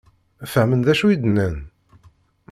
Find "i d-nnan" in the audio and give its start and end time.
1.09-1.57